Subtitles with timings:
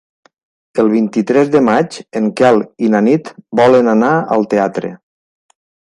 [0.83, 4.95] El vint-i-tres de maig en Quel i na Nit volen anar al teatre.